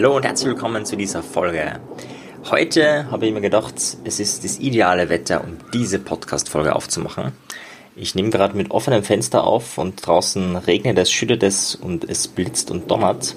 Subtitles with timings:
[0.00, 1.78] Hallo und herzlich willkommen zu dieser Folge.
[2.50, 7.32] Heute habe ich mir gedacht, es ist das ideale Wetter, um diese Podcast-Folge aufzumachen.
[7.96, 12.28] Ich nehme gerade mit offenem Fenster auf und draußen regnet es, schüttet es und es
[12.28, 13.36] blitzt und donnert.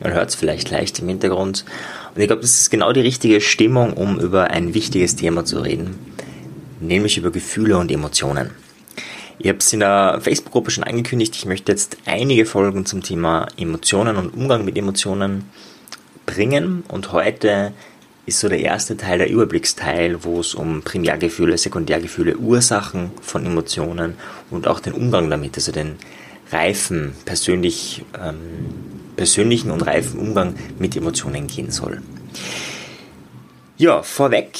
[0.00, 1.66] Man hört es vielleicht leicht im Hintergrund.
[2.14, 5.60] Und ich glaube, das ist genau die richtige Stimmung, um über ein wichtiges Thema zu
[5.60, 5.98] reden,
[6.80, 8.52] nämlich über Gefühle und Emotionen.
[9.38, 13.48] Ich habe es in der Facebook-Gruppe schon angekündigt, ich möchte jetzt einige Folgen zum Thema
[13.58, 15.44] Emotionen und Umgang mit Emotionen
[16.24, 17.72] bringen und heute
[18.24, 24.14] ist so der erste Teil, der Überblicksteil, wo es um Primärgefühle, Sekundärgefühle, Ursachen von Emotionen
[24.50, 25.96] und auch den Umgang damit, also den
[26.50, 28.38] reifen, persönlich, ähm,
[29.16, 32.02] persönlichen und reifen Umgang mit Emotionen gehen soll.
[33.76, 34.58] Ja, vorweg,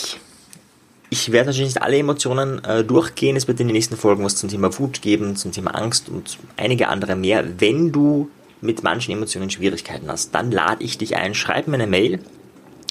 [1.09, 3.37] ich werde natürlich nicht alle Emotionen äh, durchgehen.
[3.37, 6.39] Es wird in den nächsten Folgen was zum Thema Wut geben, zum Thema Angst und
[6.57, 7.45] einige andere mehr.
[7.59, 8.29] Wenn du
[8.61, 12.21] mit manchen Emotionen Schwierigkeiten hast, dann lade ich dich ein, schreib mir eine Mail.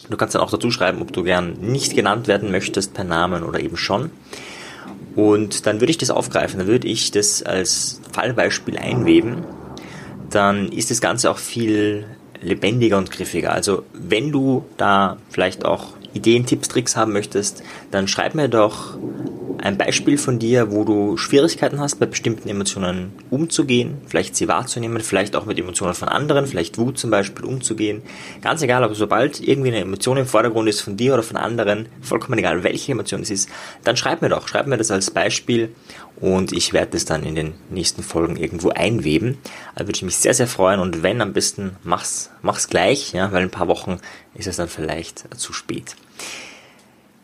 [0.09, 3.43] Du kannst dann auch dazu schreiben, ob du gern nicht genannt werden möchtest per Namen
[3.43, 4.11] oder eben schon.
[5.15, 9.43] Und dann würde ich das aufgreifen, dann würde ich das als Fallbeispiel einweben.
[10.29, 12.05] Dann ist das Ganze auch viel
[12.41, 13.51] lebendiger und griffiger.
[13.51, 18.97] Also wenn du da vielleicht auch Ideen, Tipps, Tricks haben möchtest, dann schreib mir doch
[19.61, 25.01] ein Beispiel von dir, wo du Schwierigkeiten hast, bei bestimmten Emotionen umzugehen, vielleicht sie wahrzunehmen,
[25.01, 28.01] vielleicht auch mit Emotionen von anderen, vielleicht Wut zum Beispiel umzugehen.
[28.41, 31.87] Ganz egal, aber sobald irgendwie eine Emotion im Vordergrund ist von dir oder von anderen,
[32.01, 33.49] vollkommen egal, welche Emotion es ist,
[33.83, 35.73] dann schreib mir doch, schreib mir das als Beispiel
[36.19, 39.37] und ich werde das dann in den nächsten Folgen irgendwo einweben.
[39.75, 43.31] Da würde ich mich sehr, sehr freuen und wenn am besten mach's, mach's gleich, ja,
[43.31, 43.99] weil in ein paar Wochen
[44.33, 45.95] ist es dann vielleicht zu spät.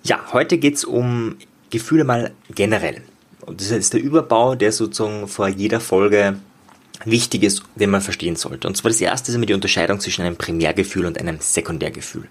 [0.03, 1.35] Ja, heute geht's um
[1.71, 3.01] Gefühle mal generell.
[3.41, 6.37] Und das ist der Überbau, der sozusagen vor jeder Folge
[7.05, 8.67] wichtig ist, den man verstehen sollte.
[8.67, 12.27] Und zwar das erste ist immer die Unterscheidung zwischen einem Primärgefühl und einem Sekundärgefühl.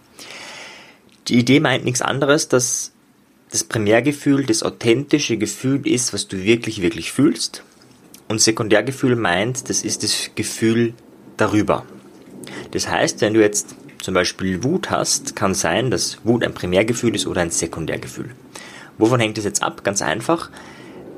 [1.29, 2.93] Die Idee meint nichts anderes, dass
[3.51, 7.65] das Primärgefühl das authentische Gefühl ist, was du wirklich, wirklich fühlst.
[8.29, 10.95] Und Sekundärgefühl meint, das ist das Gefühl
[11.37, 11.85] darüber.
[12.71, 17.15] Das heißt, wenn du jetzt zum Beispiel Wut hast, kann sein, dass Wut ein Primärgefühl
[17.15, 18.31] ist oder ein Sekundärgefühl.
[19.01, 19.83] Wovon hängt es jetzt ab?
[19.83, 20.51] Ganz einfach.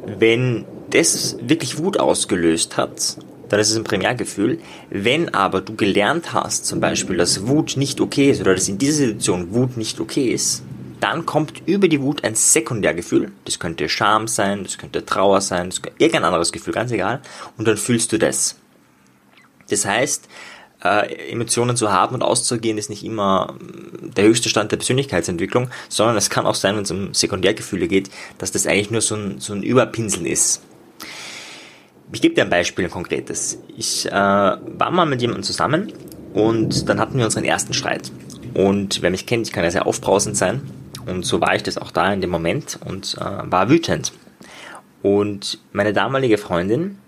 [0.06, 3.16] Wenn das wirklich Wut ausgelöst hat,
[3.48, 4.60] dann ist es ein Primärgefühl.
[4.88, 8.78] Wenn aber du gelernt hast, zum Beispiel, dass Wut nicht okay ist oder dass in
[8.78, 10.62] dieser Situation Wut nicht okay ist,
[11.00, 13.32] dann kommt über die Wut ein Sekundärgefühl.
[13.44, 17.20] Das könnte Scham sein, das könnte Trauer sein, das könnte irgendein anderes Gefühl, ganz egal.
[17.58, 18.56] Und dann fühlst du das.
[19.68, 20.28] Das heißt,
[20.84, 25.68] äh, Emotionen zu haben und auszugehen, ist nicht immer mm, der höchste Stand der Persönlichkeitsentwicklung,
[25.88, 29.14] sondern es kann auch sein, wenn es um Sekundärgefühle geht, dass das eigentlich nur so
[29.14, 30.62] ein, so ein Überpinseln ist.
[32.12, 33.58] Ich gebe dir ein Beispiel, ein konkretes.
[33.76, 35.92] Ich äh, war mal mit jemandem zusammen
[36.34, 38.12] und dann hatten wir unseren ersten Streit.
[38.54, 40.60] Und wer mich kennt, ich kann ja sehr aufbrausend sein.
[41.06, 44.12] Und so war ich das auch da in dem Moment und äh, war wütend.
[45.02, 46.98] Und meine damalige Freundin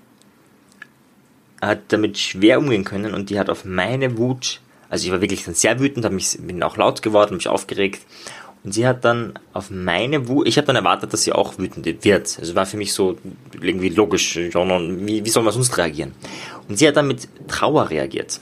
[1.66, 5.44] hat damit schwer umgehen können und die hat auf meine Wut, also ich war wirklich
[5.44, 8.00] dann sehr wütend, mich, bin auch laut geworden, mich aufgeregt
[8.64, 11.84] und sie hat dann auf meine Wut, ich habe dann erwartet, dass sie auch wütend
[12.02, 12.38] wird.
[12.40, 13.18] Also war für mich so
[13.60, 16.12] irgendwie logisch, wie, wie soll man sonst reagieren?
[16.66, 18.40] Und sie hat dann mit Trauer reagiert.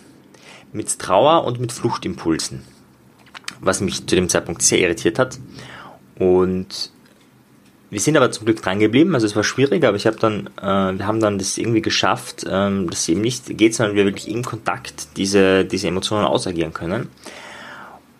[0.72, 2.62] Mit Trauer und mit Fluchtimpulsen.
[3.60, 5.40] Was mich zu dem Zeitpunkt sehr irritiert hat.
[6.16, 6.91] Und
[7.92, 10.46] wir sind aber zum Glück dran geblieben, also es war schwierig, aber ich habe dann,
[10.56, 14.06] äh, wir haben dann das irgendwie geschafft, ähm, dass es eben nicht geht, sondern wir
[14.06, 17.10] wirklich im Kontakt diese, diese Emotionen ausagieren können.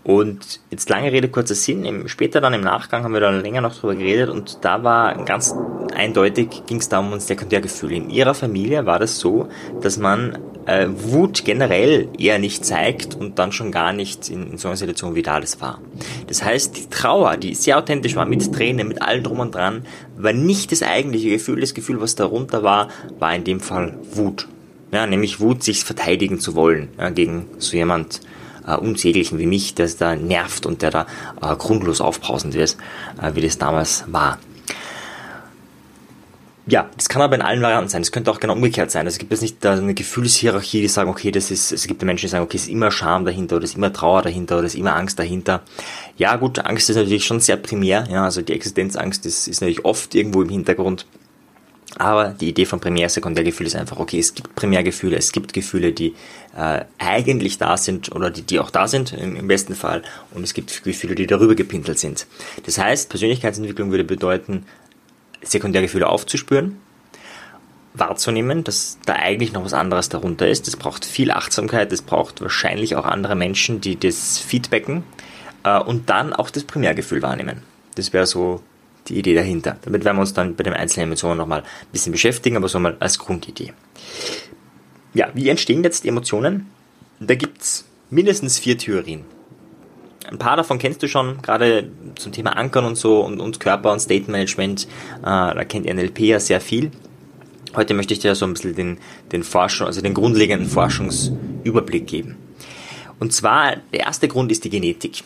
[0.05, 1.87] Und jetzt lange Rede, kurzer Sinn.
[1.87, 5.25] Im, später dann im Nachgang haben wir dann länger noch drüber geredet und da war
[5.25, 5.55] ganz
[5.94, 7.93] eindeutig, ging es da um ein Sekundärgefühl.
[7.93, 9.49] In ihrer Familie war das so,
[9.81, 10.37] dass man
[10.67, 14.76] äh, Wut generell eher nicht zeigt und dann schon gar nicht in, in so einer
[14.76, 15.81] Situation wie da das war.
[16.26, 19.85] Das heißt, die Trauer, die sehr authentisch war, mit Tränen, mit allem drum und dran,
[20.17, 21.61] war nicht das eigentliche Gefühl.
[21.61, 22.88] Das Gefühl, was darunter war,
[23.19, 24.49] war in dem Fall Wut.
[24.93, 28.20] Ja, nämlich Wut, sich verteidigen zu wollen ja, gegen so jemand,
[28.67, 31.06] äh, Unsäglichen wie mich, der da nervt und der da
[31.41, 32.76] äh, grundlos aufbrausend wird,
[33.20, 34.38] äh, wie das damals war.
[36.72, 38.00] Ja, das kann aber in allen Varianten sein.
[38.00, 39.04] Es könnte auch genau umgekehrt sein.
[39.04, 42.24] Also es gibt jetzt nicht eine Gefühlshierarchie, die sagen, okay, das ist, es gibt Menschen,
[42.24, 44.66] die sagen, okay, es ist immer Scham dahinter oder es ist immer Trauer dahinter oder
[44.66, 45.60] es ist immer Angst dahinter.
[46.16, 48.08] Ja, gut, Angst ist natürlich schon sehr primär.
[48.10, 51.04] Ja, also die Existenzangst ist, ist natürlich oft irgendwo im Hintergrund.
[51.98, 56.14] Aber die Idee von Primär-Sekundärgefühl ist einfach, okay, es gibt Primärgefühle, es gibt Gefühle, die
[56.56, 60.02] äh, eigentlich da sind oder die, die auch da sind im, im, besten Fall
[60.32, 62.26] und es gibt Gefühle, die darüber gepintelt sind.
[62.64, 64.64] Das heißt, Persönlichkeitsentwicklung würde bedeuten,
[65.43, 66.77] Sekundärgefühle aufzuspüren
[67.94, 70.67] wahrzunehmen, dass da eigentlich noch was anderes darunter ist.
[70.67, 75.05] Das braucht viel Achtsamkeit, das braucht wahrscheinlich auch andere Menschen, die das feedbacken
[75.65, 77.62] äh, und dann auch das Primärgefühl wahrnehmen.
[77.94, 78.62] Das wäre so
[79.09, 79.77] die Idee dahinter.
[79.83, 82.79] Damit werden wir uns dann bei den einzelnen Emotionen nochmal ein bisschen beschäftigen, aber so
[82.79, 83.73] mal als Grundidee.
[85.12, 86.71] Ja, wie entstehen jetzt Emotionen?
[87.21, 89.25] Da gibt's mindestens vier Theorien.
[90.28, 93.92] Ein paar davon kennst du schon, gerade zum Thema Ankern und so und, und Körper
[93.92, 94.86] und State Management.
[95.20, 96.90] Äh, da kennt NLP ja sehr viel.
[97.74, 98.98] Heute möchte ich dir so ein bisschen den,
[99.32, 102.36] den Forschung, also den grundlegenden Forschungsüberblick geben.
[103.19, 105.24] Und zwar, der erste Grund ist die Genetik.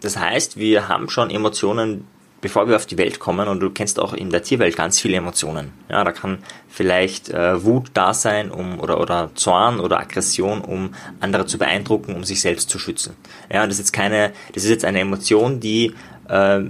[0.00, 2.06] Das heißt, wir haben schon Emotionen,
[2.46, 5.16] bevor wir auf die Welt kommen, und du kennst auch in der Tierwelt ganz viele
[5.16, 5.72] Emotionen.
[5.88, 6.38] Ja, da kann
[6.68, 12.14] vielleicht äh, Wut da sein, um oder oder Zorn oder Aggression, um andere zu beeindrucken,
[12.14, 13.16] um sich selbst zu schützen.
[13.52, 15.92] Ja, das ist jetzt keine, das ist jetzt eine Emotion, die
[16.28, 16.60] äh,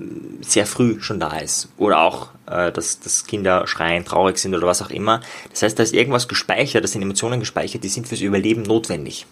[0.40, 1.68] sehr früh schon da ist.
[1.76, 5.20] Oder auch, äh, dass, dass Kinder schreien, traurig sind oder was auch immer.
[5.50, 9.26] Das heißt, da ist irgendwas gespeichert, da sind Emotionen gespeichert, die sind fürs Überleben notwendig.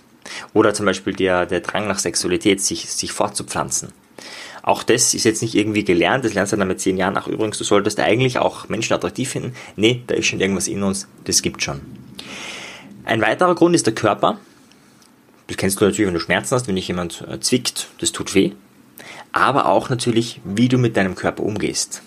[0.53, 3.93] Oder zum Beispiel der, der Drang nach Sexualität, sich, sich fortzupflanzen.
[4.65, 7.17] Auch das ist jetzt nicht irgendwie gelernt, das lernst du dann mit zehn Jahren.
[7.17, 9.55] Ach übrigens, du solltest eigentlich auch Menschen attraktiv finden.
[9.77, 11.81] Nee, da ist schon irgendwas in uns, das gibt schon.
[13.05, 14.39] Ein weiterer Grund ist der Körper.
[15.47, 18.35] Das kennst du natürlich, wenn du Schmerzen hast, wenn dich jemand äh, zwickt, das tut
[18.35, 18.53] weh
[19.35, 22.03] aber auch natürlich, wie du mit deinem Körper umgehst.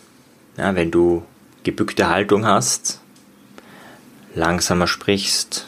[0.56, 1.24] Ja, wenn du
[1.63, 3.01] gebückte Haltung hast,
[4.33, 5.68] langsamer sprichst,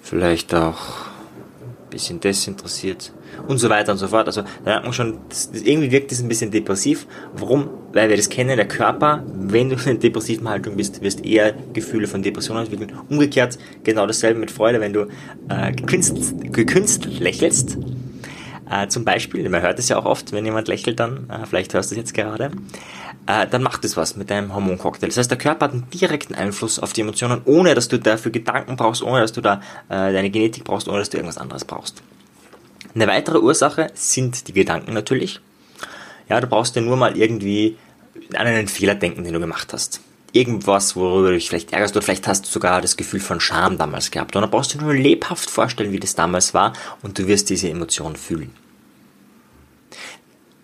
[0.00, 1.06] vielleicht auch
[1.60, 3.12] ein bisschen desinteressiert
[3.48, 4.26] und so weiter und so fort.
[4.26, 7.06] Also da hat man schon, das, irgendwie wirkt das ein bisschen depressiv.
[7.34, 7.68] Warum?
[7.92, 11.54] Weil wir das kennen, der Körper, wenn du in einer depressiven Haltung bist, wirst eher
[11.72, 12.92] Gefühle von Depressionen entwickeln.
[13.08, 15.08] Umgekehrt genau dasselbe mit Freude, wenn du
[15.48, 17.78] äh, gekünstelt, gekünstelt lächelst,
[18.72, 21.74] äh, zum Beispiel, man hört es ja auch oft, wenn jemand lächelt dann, äh, vielleicht
[21.74, 22.50] hörst du es jetzt gerade,
[23.26, 25.08] äh, dann macht es was mit deinem Hormoncocktail.
[25.08, 28.32] Das heißt, der Körper hat einen direkten Einfluss auf die Emotionen, ohne dass du dafür
[28.32, 31.66] Gedanken brauchst, ohne dass du da äh, deine Genetik brauchst, ohne dass du irgendwas anderes
[31.66, 32.02] brauchst.
[32.94, 35.40] Eine weitere Ursache sind die Gedanken natürlich.
[36.28, 37.76] Ja, du brauchst dir nur mal irgendwie
[38.34, 40.00] an einen Fehler denken, den du gemacht hast
[40.32, 43.78] irgendwas, worüber du dich vielleicht ärgerst oder vielleicht hast du sogar das Gefühl von Scham
[43.78, 44.34] damals gehabt.
[44.34, 46.72] Und dann brauchst du nur lebhaft vorstellen, wie das damals war
[47.02, 48.50] und du wirst diese Emotion fühlen.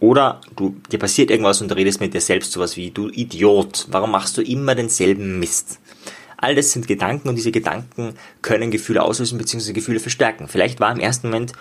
[0.01, 3.87] Oder du, dir passiert irgendwas und du redest mit dir selbst sowas wie, du Idiot,
[3.91, 5.81] warum machst du immer denselben Mist?
[6.37, 9.73] All das sind Gedanken und diese Gedanken können Gefühle auslösen bzw.
[9.73, 10.47] Gefühle verstärken.
[10.47, 11.53] Vielleicht war im ersten Moment,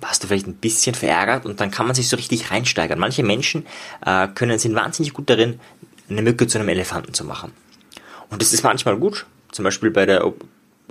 [0.00, 2.98] warst du vielleicht ein bisschen verärgert und dann kann man sich so richtig reinsteigern.
[2.98, 3.66] Manche Menschen
[4.04, 5.60] äh, können, sind wahnsinnig gut darin,
[6.08, 7.52] eine Mücke zu einem Elefanten zu machen.
[8.30, 10.32] Und das ist manchmal gut, zum Beispiel bei der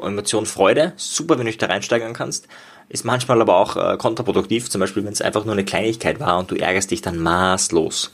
[0.01, 2.47] Emotion Freude, super, wenn du dich da reinsteigern kannst,
[2.89, 6.39] ist manchmal aber auch äh, kontraproduktiv, zum Beispiel wenn es einfach nur eine Kleinigkeit war
[6.39, 8.11] und du ärgerst dich dann maßlos.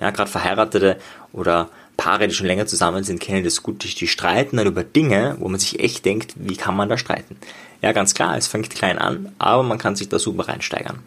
[0.00, 0.98] Ja, gerade Verheiratete
[1.32, 5.36] oder Paare, die schon länger zusammen sind, kennen das gut, die streiten dann über Dinge,
[5.38, 7.36] wo man sich echt denkt, wie kann man da streiten?
[7.82, 11.00] Ja, ganz klar, es fängt klein an, aber man kann sich da super reinsteigern.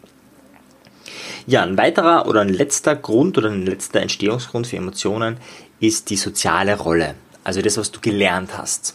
[1.46, 5.38] Ja, ein weiterer oder ein letzter Grund oder ein letzter Entstehungsgrund für Emotionen
[5.80, 7.14] ist die soziale Rolle.
[7.44, 8.94] Also das, was du gelernt hast.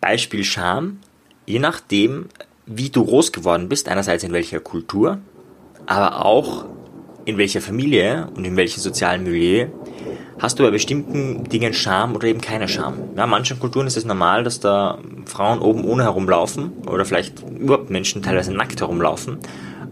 [0.00, 1.00] Beispiel Scham.
[1.46, 2.28] Je nachdem,
[2.66, 5.18] wie du groß geworden bist, einerseits in welcher Kultur,
[5.86, 6.66] aber auch
[7.24, 9.68] in welcher Familie und in welchem sozialen Milieu,
[10.38, 12.94] hast du bei bestimmten Dingen Scham oder eben keine Scham.
[13.16, 17.42] Ja, in manchen Kulturen ist es normal, dass da Frauen oben ohne herumlaufen oder vielleicht
[17.48, 19.38] überhaupt Menschen teilweise nackt herumlaufen.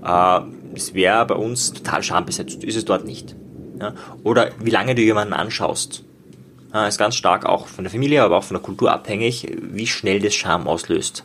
[0.05, 0.41] Äh,
[0.75, 3.35] es wäre bei uns total schambesetzt, ist es dort nicht.
[3.81, 3.95] Ja?
[4.23, 6.05] Oder wie lange du jemanden anschaust.
[6.73, 9.87] Ja, ist ganz stark auch von der Familie, aber auch von der Kultur abhängig, wie
[9.87, 11.25] schnell das Scham auslöst.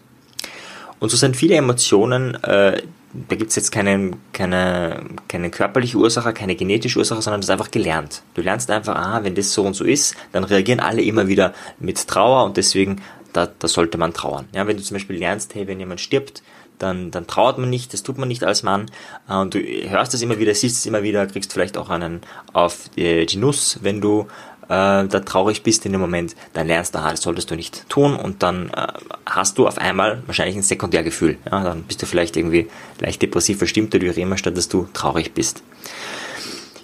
[1.00, 2.82] Und so sind viele Emotionen, äh,
[3.14, 7.52] da gibt es jetzt keine, keine, keine körperliche Ursache, keine genetische Ursache, sondern das ist
[7.52, 8.22] einfach gelernt.
[8.34, 11.54] Du lernst einfach, ah, wenn das so und so ist, dann reagieren alle immer wieder
[11.80, 13.02] mit Trauer und deswegen,
[13.34, 14.48] da, da sollte man trauern.
[14.54, 16.44] Ja, wenn du zum Beispiel lernst, hey, wenn jemand stirbt,
[16.80, 18.92] dann, dann trauert man nicht, das tut man nicht als Mann.
[19.30, 22.22] Äh, und du hörst es immer wieder, siehst es immer wieder, kriegst vielleicht auch einen
[22.54, 24.28] auf die, die Nuss, wenn du
[24.70, 27.88] äh, da traurig bist in dem Moment, dann lernst du, aha, das solltest du nicht
[27.90, 28.88] tun und dann äh,
[29.26, 31.38] hast du auf einmal wahrscheinlich ein Sekundärgefühl.
[31.50, 32.68] Ja, dann bist du vielleicht irgendwie
[33.00, 35.64] leicht depressiv verstimmt oder wie immer, statt dass du traurig bist.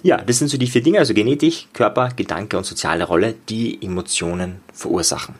[0.02, 3.82] Ja, das sind so die vier Dinge, also Genetik, Körper, Gedanke und soziale Rolle, die
[3.82, 5.34] Emotionen verursachen.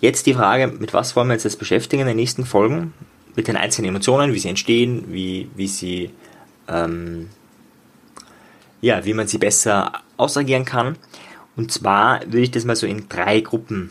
[0.00, 2.94] Jetzt die Frage, mit was wollen wir uns jetzt beschäftigen in den nächsten Folgen?
[3.38, 6.10] mit den einzelnen Emotionen, wie sie entstehen, wie, wie sie,
[6.66, 7.28] ähm,
[8.80, 10.96] ja, wie man sie besser ausagieren kann.
[11.56, 13.90] Und zwar würde ich das mal so in drei Gruppen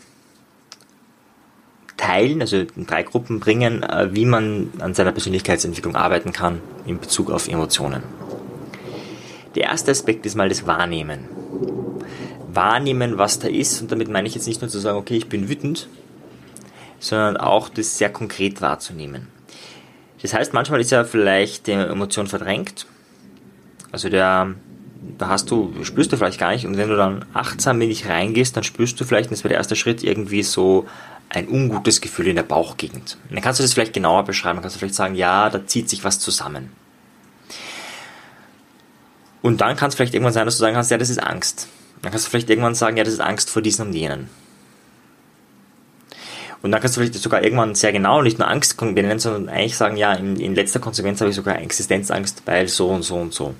[1.96, 7.00] teilen, also in drei Gruppen bringen, äh, wie man an seiner Persönlichkeitsentwicklung arbeiten kann in
[7.00, 8.02] Bezug auf Emotionen.
[9.54, 11.28] Der erste Aspekt ist mal das Wahrnehmen.
[12.50, 13.82] wahrnehmen, was da ist.
[13.82, 15.88] Und damit meine ich jetzt nicht nur zu sagen, okay, ich bin wütend,
[16.98, 19.28] sondern auch das sehr konkret wahrzunehmen.
[20.22, 22.86] Das heißt, manchmal ist ja vielleicht die Emotion verdrängt.
[23.92, 24.54] Also der,
[25.18, 26.66] da hast du, spürst du vielleicht gar nicht.
[26.66, 29.50] Und wenn du dann achtsam in dich reingehst, dann spürst du vielleicht, und das wäre
[29.50, 30.86] der erste Schritt, irgendwie so
[31.28, 33.18] ein ungutes Gefühl in der Bauchgegend.
[33.28, 34.56] Und dann kannst du das vielleicht genauer beschreiben.
[34.56, 36.72] Dann kannst du vielleicht sagen, ja, da zieht sich was zusammen.
[39.42, 41.68] Und dann kann es vielleicht irgendwann sein, dass du sagen kannst, ja, das ist Angst.
[42.02, 44.28] Dann kannst du vielleicht irgendwann sagen, ja, das ist Angst vor diesen und jenen.
[46.60, 49.76] Und dann kannst du vielleicht sogar irgendwann sehr genau nicht nur Angst benennen, sondern eigentlich
[49.76, 53.32] sagen, ja, in, in letzter Konsequenz habe ich sogar Existenzangst, weil so und so und
[53.32, 53.54] so.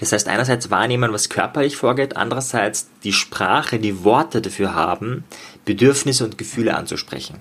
[0.00, 5.24] Das heißt, einerseits wahrnehmen, was körperlich vorgeht, andererseits die Sprache, die Worte dafür haben,
[5.64, 7.38] Bedürfnisse und Gefühle anzusprechen.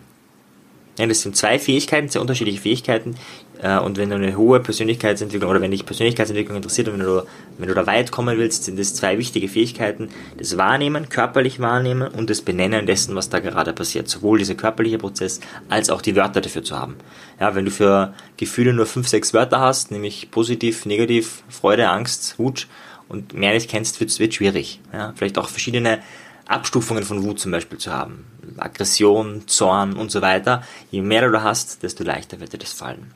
[1.00, 3.16] Ja, das sind zwei Fähigkeiten, sehr unterschiedliche Fähigkeiten.
[3.64, 7.24] Äh, und wenn du eine hohe Persönlichkeitsentwicklung oder wenn dich Persönlichkeitsentwicklung interessiert und wenn du,
[7.58, 10.10] wenn du da weit kommen willst, sind das zwei wichtige Fähigkeiten.
[10.38, 14.08] Das Wahrnehmen, körperlich wahrnehmen und das Benennen dessen, was da gerade passiert.
[14.08, 16.98] Sowohl dieser körperliche Prozess als auch die Wörter dafür zu haben.
[17.40, 22.38] Ja, wenn du für Gefühle nur fünf, sechs Wörter hast, nämlich positiv, negativ, Freude, Angst,
[22.38, 22.68] Wut
[23.10, 24.80] und mehr nicht kennst, wird es schwierig.
[24.92, 26.00] Ja, vielleicht auch verschiedene
[26.46, 28.26] Abstufungen von Wut zum Beispiel zu haben.
[28.58, 30.64] Aggression, Zorn und so weiter.
[30.92, 33.12] Je mehr du hast, desto leichter wird dir das fallen.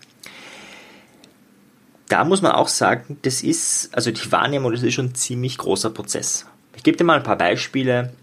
[2.10, 5.58] Da muss man auch sagen, das ist, also die Wahrnehmung, das ist schon ein ziemlich
[5.58, 6.46] großer Prozess.
[6.76, 8.14] Ich gebe dir mal ein paar Beispiele,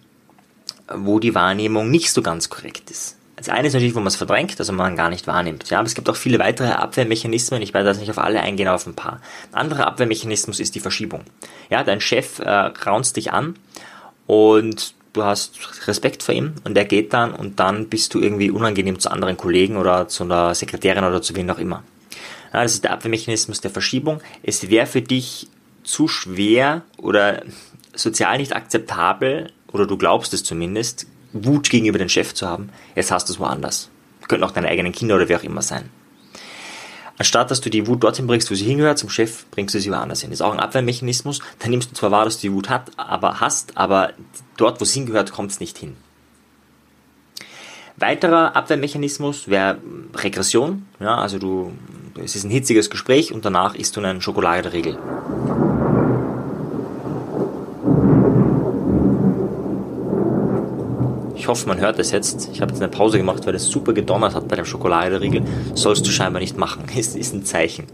[0.93, 3.17] wo die Wahrnehmung nicht so ganz korrekt ist.
[3.37, 5.69] Das eine ist natürlich, wo man es verdrängt, also man gar nicht wahrnimmt.
[5.69, 7.61] Ja, aber es gibt auch viele weitere Abwehrmechanismen.
[7.63, 9.21] Ich werde jetzt nicht auf alle eingehen, auf ein paar.
[9.53, 11.25] Ein anderer Abwehrmechanismus ist die Verschiebung.
[11.69, 13.57] Ja, dein Chef äh, raunzt dich an
[14.27, 18.51] und du hast Respekt vor ihm und er geht dann und dann bist du irgendwie
[18.51, 21.83] unangenehm zu anderen Kollegen oder zu einer Sekretärin oder zu wem auch immer.
[22.53, 24.21] Ja, das ist der Abwehrmechanismus der Verschiebung.
[24.43, 25.49] Es wäre für dich
[25.83, 27.43] zu schwer oder
[27.95, 32.71] sozial nicht akzeptabel, oder du glaubst es zumindest, Wut gegenüber dem Chef zu haben.
[32.95, 33.91] Jetzt hast du es woanders.
[34.29, 35.91] Könnten auch deine eigenen Kinder oder wer auch immer sein.
[37.17, 39.91] Anstatt dass du die Wut dorthin bringst, wo sie hingehört, zum Chef, bringst du sie
[39.91, 40.31] woanders hin.
[40.31, 41.41] Das ist auch ein Abwehrmechanismus.
[41.61, 44.13] Da nimmst du zwar wahr, dass du die Wut hat, aber hast, aber
[44.57, 45.97] dort, wo sie hingehört, kommt es nicht hin.
[47.97, 49.79] Weiterer Abwehrmechanismus wäre
[50.15, 50.87] Regression.
[50.99, 51.73] Ja, also du,
[52.23, 54.99] es ist ein hitziges Gespräch und danach isst du einen Schokoladeriegel.
[61.45, 62.49] Ich hoffe, man hört es jetzt.
[62.55, 65.43] Ich habe jetzt eine Pause gemacht, weil es super gedonnert hat bei dem Schokoladeriegel.
[65.75, 66.87] Sollst du scheinbar nicht machen.
[66.97, 67.85] Ist, ist ein Zeichen.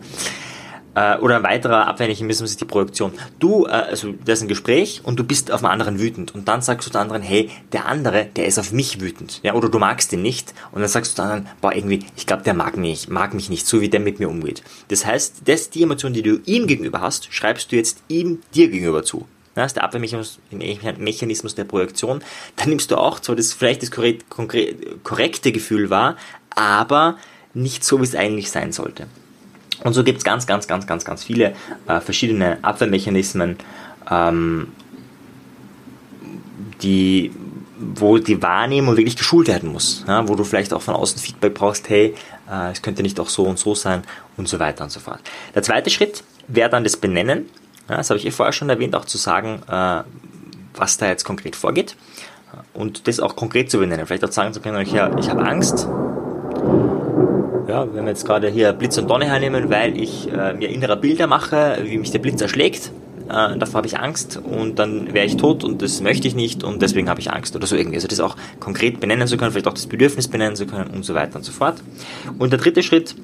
[0.94, 3.10] Äh, oder ein weiterer Abwehrmechanismus ist die Projektion.
[3.40, 6.46] Du, äh, also das ist ein Gespräch und du bist auf einen anderen wütend und
[6.46, 9.40] dann sagst du dem anderen, hey, der andere, der ist auf mich wütend.
[9.42, 12.26] Ja, oder du magst ihn nicht und dann sagst du dem anderen, boah, irgendwie, ich
[12.26, 14.62] glaube, der mag mich, mag mich nicht, so wie der mit mir umgeht.
[14.86, 18.68] Das heißt, das, die Emotion, die du ihm gegenüber hast, schreibst du jetzt ihm dir
[18.68, 19.26] gegenüber zu.
[19.54, 22.22] Das ist der Abwehrmechanismus der Projektion.
[22.56, 26.16] Dann nimmst du auch zwar das vielleicht das korrekte Gefühl wahr,
[26.50, 27.16] aber
[27.52, 29.06] nicht so, wie es eigentlich sein sollte.
[29.82, 31.54] Und so gibt es ganz, ganz, ganz, ganz, ganz viele
[31.88, 33.56] äh, verschiedene Abwehrmechanismen,
[34.10, 34.68] ähm,
[36.82, 37.32] die,
[37.78, 41.54] wo die Wahrnehmung wirklich geschult werden muss, ja, wo du vielleicht auch von außen Feedback
[41.54, 42.14] brauchst, hey,
[42.50, 44.02] äh, es könnte nicht auch so und so sein
[44.36, 45.20] und so weiter und so fort.
[45.54, 47.48] Der zweite Schritt wäre dann das Benennen
[47.90, 50.02] ja, das habe ich eh vorher schon erwähnt, auch zu sagen, äh,
[50.74, 51.96] was da jetzt konkret vorgeht
[52.72, 54.06] und das auch konkret zu benennen.
[54.06, 55.88] Vielleicht auch sagen zu können, ich, ja, ich habe Angst.
[57.68, 60.96] Ja, wenn wir jetzt gerade hier Blitz und Donne hernehmen, weil ich äh, mir innere
[60.96, 62.90] Bilder mache, wie mich der Blitz erschlägt,
[63.28, 66.64] äh, davor habe ich Angst und dann wäre ich tot und das möchte ich nicht
[66.64, 67.96] und deswegen habe ich Angst oder so irgendwie.
[67.96, 71.04] Also das auch konkret benennen zu können, vielleicht auch das Bedürfnis benennen zu können und
[71.04, 71.82] so weiter und so fort.
[72.38, 73.14] Und der dritte Schritt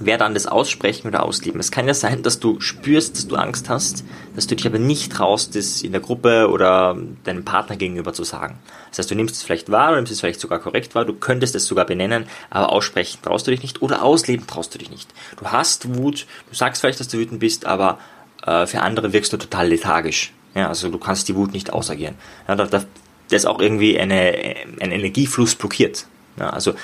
[0.00, 1.60] wer dann das Aussprechen oder Ausleben.
[1.60, 4.78] Es kann ja sein, dass du spürst, dass du Angst hast, dass du dich aber
[4.78, 8.58] nicht traust, das in der Gruppe oder deinem Partner gegenüber zu sagen.
[8.90, 11.14] Das heißt, du nimmst es vielleicht wahr, du nimmst es vielleicht sogar korrekt wahr, du
[11.14, 14.90] könntest es sogar benennen, aber aussprechen traust du dich nicht oder ausleben traust du dich
[14.90, 15.12] nicht.
[15.38, 17.98] Du hast Wut, du sagst vielleicht, dass du wütend bist, aber
[18.44, 20.32] äh, für andere wirkst du total lethargisch.
[20.54, 22.14] Ja, also du kannst die Wut nicht ausagieren.
[22.46, 22.84] Ja, da, da,
[23.28, 24.34] da ist auch irgendwie eine,
[24.80, 26.06] ein Energiefluss blockiert.
[26.38, 26.74] Ja, also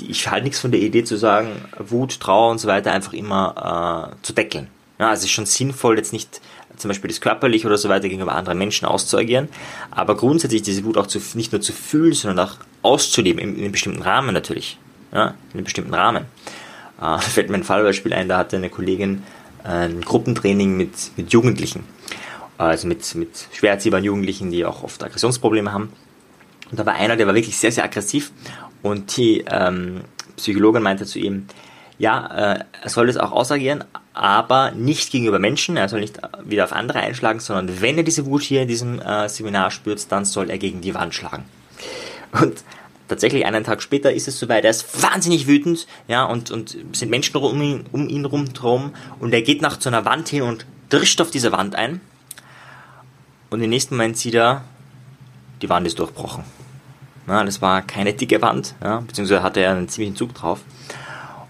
[0.00, 4.12] ich halte nichts von der Idee zu sagen, Wut, Trauer und so weiter einfach immer
[4.12, 4.68] äh, zu deckeln.
[4.98, 6.40] Ja, also es ist schon sinnvoll, jetzt nicht
[6.76, 9.48] zum Beispiel das körperlich oder so weiter gegenüber anderen Menschen auszuagieren,
[9.90, 13.62] aber grundsätzlich diese Wut auch zu, nicht nur zu fühlen, sondern auch auszuleben, in, in
[13.62, 14.78] einem bestimmten Rahmen natürlich.
[15.12, 16.24] Ja, in einem bestimmten Rahmen.
[16.24, 19.22] Äh, da fällt mir ein Fallbeispiel ein, da hatte eine Kollegin
[19.64, 21.84] ein Gruppentraining mit, mit Jugendlichen,
[22.56, 25.92] also mit, mit schwer erziehbaren Jugendlichen, die auch oft Aggressionsprobleme haben.
[26.70, 28.32] Und da war einer, der war wirklich sehr, sehr aggressiv
[28.82, 30.02] und die ähm,
[30.36, 31.46] Psychologin meinte zu ihm,
[31.98, 36.64] ja, äh, er soll das auch ausagieren, aber nicht gegenüber Menschen, er soll nicht wieder
[36.64, 40.24] auf andere einschlagen, sondern wenn er diese Wut hier in diesem äh, Seminar spürt, dann
[40.24, 41.44] soll er gegen die Wand schlagen.
[42.32, 42.64] Und
[43.08, 47.10] tatsächlich einen Tag später ist es soweit, er ist wahnsinnig wütend, ja, und, und sind
[47.10, 50.42] Menschen um ihn, um ihn rum drum und er geht nach zu einer Wand hin
[50.42, 52.00] und drischt auf diese Wand ein
[53.50, 54.64] und im nächsten Moment sieht er,
[55.62, 56.44] die Wand ist durchbrochen.
[57.26, 60.60] Ja, das war keine dicke Wand, ja, beziehungsweise hatte er einen ziemlichen Zug drauf.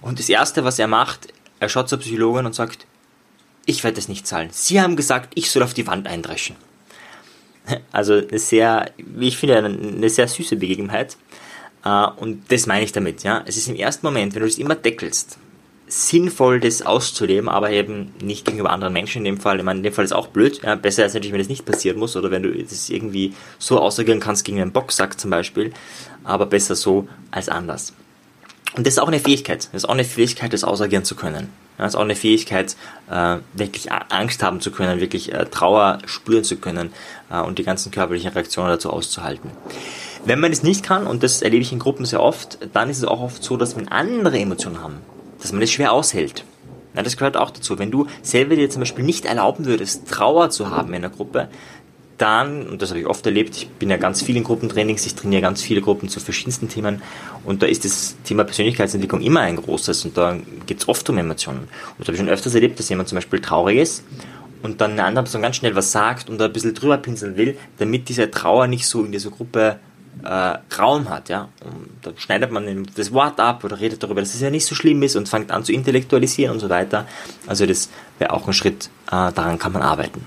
[0.01, 1.29] Und das Erste, was er macht,
[1.61, 2.87] er schaut zur Psychologin und sagt,
[3.67, 4.49] ich werde es nicht zahlen.
[4.53, 6.57] Sie haben gesagt, ich soll auf die Wand eindreschen.
[7.93, 11.17] Also eine sehr, wie ich finde, eine sehr süße Begebenheit.
[11.85, 13.43] Äh, und das meine ich damit, ja.
[13.45, 15.39] Es ist im ersten Moment, wenn du das immer deckelst,
[15.89, 19.59] sinnvoll, das auszuleben, aber eben nicht gegenüber anderen Menschen in dem Fall.
[19.59, 20.63] Ich meine, in dem Fall ist auch blöd.
[20.63, 23.81] Ja, besser ist natürlich, wenn das nicht passieren muss oder wenn du das irgendwie so
[23.81, 25.73] ausagieren kannst gegen einen Boxsack zum Beispiel.
[26.25, 27.93] Aber besser so als anders.
[28.77, 29.69] Und das ist auch eine Fähigkeit.
[29.73, 31.51] Das ist auch eine Fähigkeit, das ausagieren zu können.
[31.79, 32.75] Das ist auch eine Fähigkeit,
[33.11, 36.91] äh, wirklich Angst haben zu können, wirklich äh, Trauer spüren zu können
[37.31, 39.51] äh, und die ganzen körperlichen Reaktionen dazu auszuhalten.
[40.25, 42.99] Wenn man das nicht kann, und das erlebe ich in Gruppen sehr oft, dann ist
[42.99, 44.97] es auch oft so, dass wenn andere Emotionen haben,
[45.47, 46.45] dass man das schwer aushält.
[46.97, 47.79] Ja, das gehört auch dazu.
[47.79, 51.49] Wenn du selber dir zum Beispiel nicht erlauben würdest, Trauer zu haben in einer Gruppe,
[52.19, 55.15] dann, und das habe ich oft erlebt, ich bin ja ganz viel in Gruppentrainings, ich
[55.15, 57.01] trainiere ganz viele Gruppen zu verschiedensten Themen
[57.45, 60.37] und da ist das Thema Persönlichkeitsentwicklung immer ein großes und da
[60.67, 61.61] geht es oft um Emotionen.
[61.61, 61.69] Und
[62.01, 64.03] das habe ich schon öfters erlebt, dass jemand zum Beispiel traurig ist
[64.63, 67.37] und dann eine andere Person ganz schnell was sagt und da ein bisschen drüber pinseln
[67.37, 69.79] will, damit diese Trauer nicht so in dieser Gruppe
[70.25, 71.49] äh, Raum hat, ja.
[71.65, 74.75] Und da schneidet man das Wort ab oder redet darüber, dass es ja nicht so
[74.75, 77.07] schlimm ist und fängt an zu intellektualisieren und so weiter.
[77.47, 80.25] Also das wäre auch ein Schritt, äh, daran kann man arbeiten.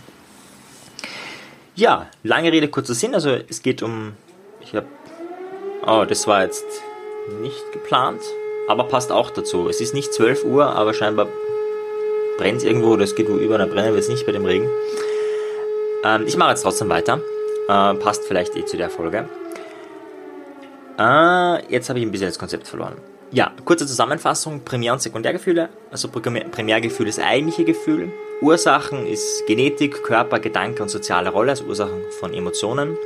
[1.75, 3.13] Ja, lange Rede, kurzer Sinn.
[3.13, 4.13] Also es geht um,
[4.61, 4.87] ich habe,
[5.85, 6.65] oh, das war jetzt
[7.41, 8.21] nicht geplant,
[8.67, 9.69] aber passt auch dazu.
[9.69, 11.27] Es ist nicht 12 Uhr, aber scheinbar
[12.37, 14.45] brennt es irgendwo oder es geht wo über, dann brennen wir es nicht bei dem
[14.45, 14.69] Regen.
[16.03, 17.21] Ähm, ich mache jetzt trotzdem weiter.
[17.67, 19.29] Äh, passt vielleicht eh zu der Folge.
[20.99, 22.95] Ah, jetzt habe ich ein bisschen das Konzept verloren.
[23.31, 25.69] Ja, kurze Zusammenfassung, Primär- und Sekundärgefühle.
[25.91, 28.11] Also Primärgefühl ist eigentliche Gefühl.
[28.41, 32.97] Ursachen ist Genetik, Körper, Gedanke und soziale Rolle, also Ursachen von Emotionen.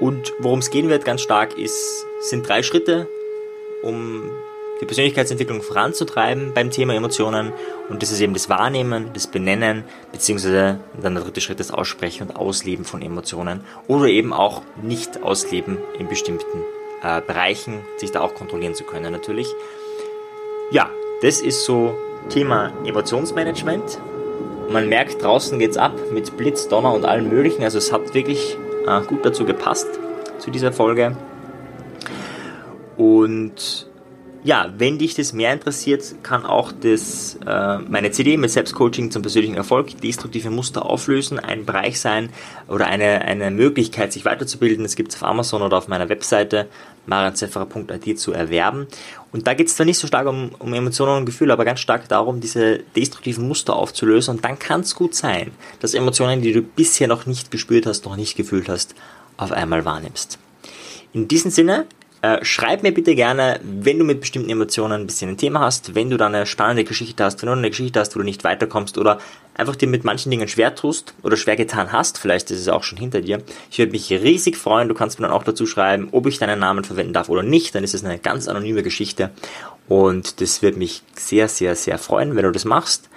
[0.00, 3.08] Und worum es gehen wird ganz stark ist, sind drei Schritte,
[3.82, 4.30] um
[4.82, 7.54] die Persönlichkeitsentwicklung voranzutreiben beim Thema Emotionen.
[7.88, 12.28] Und das ist eben das Wahrnehmen, das Benennen, beziehungsweise dann der dritte Schritt das Aussprechen
[12.28, 13.64] und Ausleben von Emotionen.
[13.88, 16.64] Oder eben auch nicht ausleben in bestimmten
[17.02, 19.52] äh, Bereichen sich da auch kontrollieren zu können natürlich.
[20.70, 20.90] Ja,
[21.22, 21.96] das ist so
[22.28, 23.98] Thema Emotionsmanagement.
[24.70, 27.62] Man merkt, draußen geht's ab mit Blitz, Donner und allem möglichen.
[27.64, 29.88] Also es hat wirklich äh, gut dazu gepasst,
[30.38, 31.16] zu dieser Folge.
[32.96, 33.89] Und
[34.42, 39.20] ja, wenn dich das mehr interessiert, kann auch das, äh, meine CD mit Selbstcoaching zum
[39.22, 42.30] persönlichen Erfolg, destruktive Muster auflösen, ein Bereich sein
[42.66, 44.82] oder eine, eine Möglichkeit, sich weiterzubilden.
[44.82, 46.68] Das gibt es auf Amazon oder auf meiner Webseite
[47.06, 48.86] marianzefferer.at zu erwerben.
[49.32, 51.80] Und da geht es zwar nicht so stark um, um Emotionen und Gefühle, aber ganz
[51.80, 54.36] stark darum, diese destruktiven Muster aufzulösen.
[54.36, 55.50] Und dann kann es gut sein,
[55.80, 58.94] dass Emotionen, die du bisher noch nicht gespürt hast, noch nicht gefühlt hast,
[59.36, 60.38] auf einmal wahrnimmst.
[61.12, 61.86] In diesem Sinne,
[62.22, 65.94] äh, schreib mir bitte gerne, wenn du mit bestimmten Emotionen ein bisschen ein Thema hast,
[65.94, 68.44] wenn du da eine spannende Geschichte hast, wenn du eine Geschichte hast, wo du nicht
[68.44, 69.18] weiterkommst oder
[69.54, 72.82] einfach dir mit manchen Dingen schwer tust oder schwer getan hast, vielleicht ist es auch
[72.82, 73.42] schon hinter dir.
[73.70, 76.58] Ich würde mich riesig freuen, du kannst mir dann auch dazu schreiben, ob ich deinen
[76.58, 79.30] Namen verwenden darf oder nicht, dann ist es eine ganz anonyme Geschichte
[79.88, 83.08] und das würde mich sehr, sehr, sehr freuen, wenn du das machst.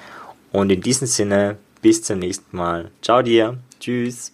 [0.51, 2.91] Und in diesem Sinne, bis zum nächsten Mal.
[3.01, 3.57] Ciao dir.
[3.79, 4.31] Tschüss.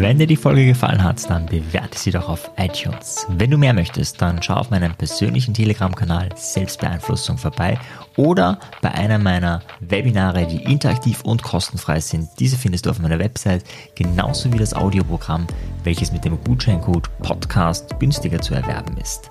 [0.00, 3.26] Wenn dir die Folge gefallen hat, dann bewerte sie doch auf iTunes.
[3.28, 7.78] Wenn du mehr möchtest, dann schau auf meinem persönlichen Telegram-Kanal Selbstbeeinflussung vorbei
[8.20, 12.28] oder bei einer meiner Webinare, die interaktiv und kostenfrei sind.
[12.38, 15.46] Diese findest du auf meiner Website, genauso wie das Audioprogramm,
[15.84, 19.30] welches mit dem Gutscheincode Podcast günstiger zu erwerben ist.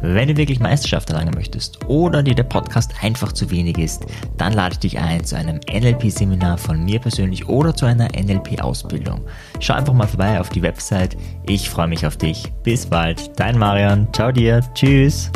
[0.00, 4.06] Wenn du wirklich Meisterschaft erlangen möchtest oder dir der Podcast einfach zu wenig ist,
[4.38, 9.20] dann lade ich dich ein zu einem NLP-Seminar von mir persönlich oder zu einer NLP-Ausbildung.
[9.60, 11.16] Schau einfach mal vorbei auf die Website.
[11.46, 12.50] Ich freue mich auf dich.
[12.62, 13.38] Bis bald.
[13.38, 14.08] Dein Marian.
[14.14, 14.62] Ciao dir.
[14.72, 15.30] Tschüss.